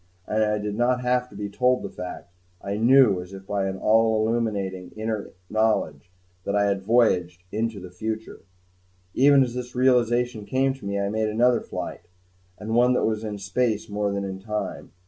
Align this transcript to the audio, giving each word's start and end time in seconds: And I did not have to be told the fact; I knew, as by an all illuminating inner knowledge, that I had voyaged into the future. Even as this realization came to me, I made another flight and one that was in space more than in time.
And 0.25 0.43
I 0.43 0.57
did 0.57 0.73
not 0.73 1.01
have 1.01 1.29
to 1.29 1.35
be 1.35 1.47
told 1.47 1.83
the 1.83 1.89
fact; 1.91 2.33
I 2.59 2.75
knew, 2.75 3.21
as 3.21 3.35
by 3.47 3.67
an 3.67 3.77
all 3.77 4.27
illuminating 4.27 4.89
inner 4.95 5.29
knowledge, 5.47 6.09
that 6.43 6.55
I 6.55 6.65
had 6.65 6.81
voyaged 6.81 7.43
into 7.51 7.79
the 7.79 7.91
future. 7.91 8.39
Even 9.13 9.43
as 9.43 9.53
this 9.53 9.75
realization 9.75 10.43
came 10.47 10.73
to 10.73 10.85
me, 10.87 10.99
I 10.99 11.09
made 11.09 11.29
another 11.29 11.61
flight 11.61 12.07
and 12.57 12.73
one 12.73 12.93
that 12.93 13.05
was 13.05 13.23
in 13.23 13.37
space 13.37 13.89
more 13.89 14.11
than 14.11 14.23
in 14.23 14.39
time. 14.39 14.91